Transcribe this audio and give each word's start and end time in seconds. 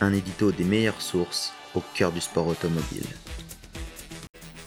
Un 0.00 0.12
édito 0.12 0.50
des 0.50 0.64
meilleures 0.64 1.00
sources 1.00 1.52
au 1.74 1.82
cœur 1.94 2.12
du 2.12 2.20
sport 2.20 2.48
automobile. 2.48 3.06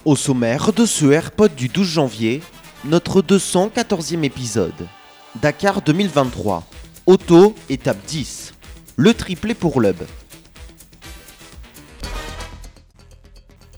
Au 0.04 0.16
sommaire 0.16 0.72
de 0.72 0.86
ce 0.86 1.06
AirPod 1.06 1.54
du 1.54 1.68
12 1.68 1.86
janvier, 1.86 2.42
notre 2.84 3.20
214e 3.20 4.24
épisode. 4.24 4.88
Dakar 5.40 5.82
2023. 5.82 6.64
Auto, 7.06 7.54
étape 7.68 7.98
10. 8.06 8.54
Le 8.96 9.12
triplé 9.14 9.54
pour 9.54 9.80
Loeb. 9.80 9.98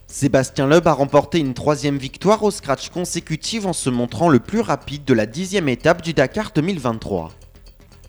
Sébastien 0.07 0.67
Loeb 0.67 0.87
a 0.87 0.93
remporté 0.93 1.39
une 1.39 1.53
troisième 1.53 1.97
victoire 1.97 2.43
au 2.43 2.51
scratch 2.51 2.89
consécutive 2.89 3.67
en 3.67 3.73
se 3.73 3.89
montrant 3.89 4.29
le 4.29 4.39
plus 4.39 4.61
rapide 4.61 5.03
de 5.03 5.13
la 5.13 5.25
dixième 5.25 5.67
étape 5.67 6.01
du 6.01 6.13
Dakar 6.13 6.51
2023. 6.53 7.31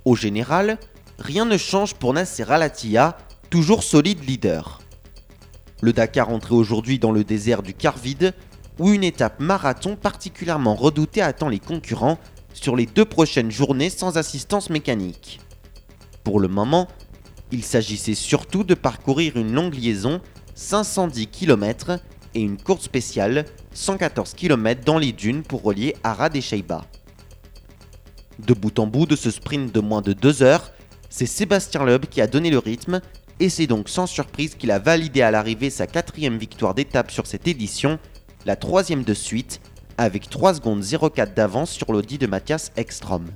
Au 0.04 0.14
général, 0.14 0.78
rien 1.18 1.44
ne 1.44 1.56
change 1.56 1.94
pour 1.94 2.12
Nasser 2.12 2.44
Al-Attiyah, 2.48 3.16
toujours 3.52 3.82
solide 3.82 4.26
leader. 4.26 4.80
Le 5.82 5.92
Dakar 5.92 6.30
entré 6.30 6.54
aujourd'hui 6.54 6.98
dans 6.98 7.12
le 7.12 7.22
désert 7.22 7.62
du 7.62 7.74
Carvide, 7.74 8.32
où 8.78 8.88
une 8.88 9.04
étape 9.04 9.40
marathon 9.40 9.94
particulièrement 9.94 10.74
redoutée 10.74 11.20
attend 11.20 11.50
les 11.50 11.58
concurrents 11.58 12.18
sur 12.54 12.76
les 12.76 12.86
deux 12.86 13.04
prochaines 13.04 13.50
journées 13.50 13.90
sans 13.90 14.16
assistance 14.16 14.70
mécanique. 14.70 15.38
Pour 16.24 16.40
le 16.40 16.48
moment, 16.48 16.88
il 17.50 17.62
s'agissait 17.62 18.14
surtout 18.14 18.64
de 18.64 18.72
parcourir 18.72 19.36
une 19.36 19.52
longue 19.52 19.74
liaison, 19.74 20.22
510 20.54 21.26
km, 21.26 22.00
et 22.34 22.40
une 22.40 22.56
course 22.56 22.84
spéciale, 22.84 23.44
114 23.74 24.32
km 24.32 24.82
dans 24.82 24.96
les 24.96 25.12
dunes 25.12 25.42
pour 25.42 25.62
relier 25.62 25.94
Arad 26.04 26.34
et 26.34 26.40
Sheiba. 26.40 26.86
De 28.38 28.54
bout 28.54 28.78
en 28.78 28.86
bout 28.86 29.04
de 29.04 29.14
ce 29.14 29.30
sprint 29.30 29.74
de 29.74 29.80
moins 29.80 30.00
de 30.00 30.14
2 30.14 30.42
heures, 30.42 30.72
c'est 31.10 31.26
Sébastien 31.26 31.84
Loeb 31.84 32.06
qui 32.06 32.22
a 32.22 32.26
donné 32.26 32.48
le 32.48 32.56
rythme, 32.56 33.02
et 33.40 33.48
c'est 33.48 33.66
donc 33.66 33.88
sans 33.88 34.06
surprise 34.06 34.54
qu'il 34.54 34.70
a 34.70 34.78
validé 34.78 35.22
à 35.22 35.30
l'arrivée 35.30 35.70
sa 35.70 35.86
quatrième 35.86 36.38
victoire 36.38 36.74
d'étape 36.74 37.10
sur 37.10 37.26
cette 37.26 37.48
édition, 37.48 37.98
la 38.46 38.56
troisième 38.56 39.04
de 39.04 39.14
suite, 39.14 39.60
avec 39.98 40.28
3 40.28 40.54
secondes 40.54 40.84
04 40.84 41.34
d'avance 41.34 41.70
sur 41.70 41.92
l'audi 41.92 42.18
de 42.18 42.26
Mathias 42.26 42.72
Ekstrom. 42.76 43.26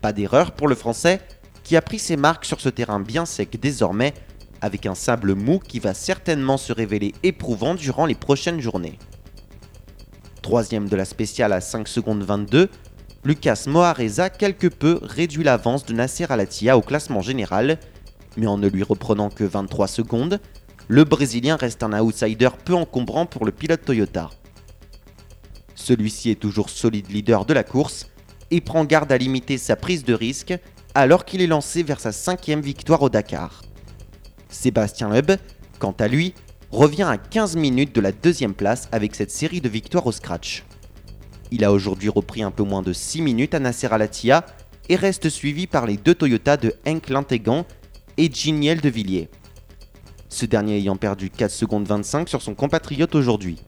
Pas 0.00 0.12
d'erreur 0.12 0.52
pour 0.52 0.68
le 0.68 0.74
Français, 0.74 1.20
qui 1.64 1.76
a 1.76 1.82
pris 1.82 1.98
ses 1.98 2.16
marques 2.16 2.44
sur 2.44 2.60
ce 2.60 2.68
terrain 2.68 3.00
bien 3.00 3.26
sec 3.26 3.58
désormais, 3.60 4.14
avec 4.60 4.86
un 4.86 4.94
sable 4.94 5.34
mou 5.34 5.58
qui 5.58 5.78
va 5.78 5.94
certainement 5.94 6.56
se 6.56 6.72
révéler 6.72 7.14
éprouvant 7.22 7.74
durant 7.74 8.06
les 8.06 8.14
prochaines 8.14 8.60
journées. 8.60 8.98
Troisième 10.42 10.88
de 10.88 10.96
la 10.96 11.04
spéciale 11.04 11.52
à 11.52 11.60
5 11.60 11.86
secondes 11.86 12.22
22, 12.22 12.70
Lucas 13.24 13.64
Mohareza 13.66 14.30
quelque 14.30 14.68
peu 14.68 14.98
réduit 15.02 15.44
l'avance 15.44 15.84
de 15.84 15.92
Nasser 15.92 16.26
Al-Attiyah 16.28 16.78
au 16.78 16.80
classement 16.80 17.20
général, 17.20 17.78
mais 18.38 18.46
en 18.46 18.56
ne 18.56 18.68
lui 18.68 18.82
reprenant 18.82 19.28
que 19.28 19.44
23 19.44 19.88
secondes, 19.88 20.40
le 20.86 21.04
Brésilien 21.04 21.56
reste 21.56 21.82
un 21.82 22.00
outsider 22.00 22.48
peu 22.64 22.72
encombrant 22.72 23.26
pour 23.26 23.44
le 23.44 23.52
pilote 23.52 23.84
Toyota. 23.84 24.30
Celui-ci 25.74 26.30
est 26.30 26.40
toujours 26.40 26.70
solide 26.70 27.10
leader 27.10 27.44
de 27.44 27.52
la 27.52 27.64
course 27.64 28.08
et 28.50 28.60
prend 28.60 28.84
garde 28.84 29.12
à 29.12 29.18
limiter 29.18 29.58
sa 29.58 29.76
prise 29.76 30.04
de 30.04 30.14
risque 30.14 30.56
alors 30.94 31.24
qu'il 31.24 31.42
est 31.42 31.46
lancé 31.46 31.82
vers 31.82 32.00
sa 32.00 32.12
cinquième 32.12 32.60
victoire 32.60 33.02
au 33.02 33.10
Dakar. 33.10 33.62
Sébastien 34.48 35.08
Loeb, 35.08 35.32
quant 35.78 35.94
à 35.98 36.08
lui, 36.08 36.32
revient 36.70 37.02
à 37.02 37.18
15 37.18 37.56
minutes 37.56 37.94
de 37.94 38.00
la 38.00 38.12
deuxième 38.12 38.54
place 38.54 38.88
avec 38.92 39.14
cette 39.14 39.30
série 39.30 39.60
de 39.60 39.68
victoires 39.68 40.06
au 40.06 40.12
scratch. 40.12 40.64
Il 41.50 41.64
a 41.64 41.72
aujourd'hui 41.72 42.08
repris 42.08 42.42
un 42.42 42.50
peu 42.50 42.62
moins 42.62 42.82
de 42.82 42.92
6 42.92 43.20
minutes 43.20 43.54
à 43.54 43.58
Nasser 43.58 43.88
Al-Attiyah 43.90 44.44
et 44.88 44.96
reste 44.96 45.28
suivi 45.28 45.66
par 45.66 45.86
les 45.86 45.96
deux 45.96 46.14
Toyota 46.14 46.56
de 46.56 46.74
Henk 46.86 47.08
Lintegan 47.08 47.66
et 48.18 48.30
Giniel 48.30 48.80
de 48.80 48.88
Villiers. 48.90 49.30
Ce 50.28 50.44
dernier 50.44 50.76
ayant 50.76 50.96
perdu 50.96 51.30
4 51.30 51.50
secondes 51.50 51.86
25 51.86 52.28
sur 52.28 52.42
son 52.42 52.54
compatriote 52.54 53.14
aujourd'hui. 53.14 53.58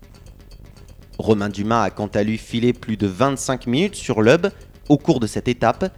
Romain 1.18 1.48
Dumas 1.48 1.84
a 1.84 1.90
quant 1.90 2.08
à 2.08 2.22
lui 2.22 2.36
filé 2.36 2.72
plus 2.72 2.96
de 2.96 3.06
25 3.06 3.66
minutes 3.66 3.94
sur 3.94 4.20
l'Hub 4.20 4.48
au 4.88 4.98
cours 4.98 5.20
de 5.20 5.26
cette 5.26 5.48
étape, 5.48 5.96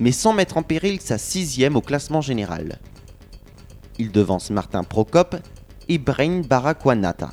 mais 0.00 0.12
sans 0.12 0.32
mettre 0.32 0.56
en 0.56 0.62
péril 0.62 1.00
sa 1.00 1.18
sixième 1.18 1.76
au 1.76 1.82
classement 1.82 2.22
général. 2.22 2.78
Il 3.98 4.10
devance 4.10 4.50
Martin 4.50 4.82
Prokop 4.82 5.36
et 5.88 5.98
Brain 5.98 6.40
Barakwanata. 6.40 7.32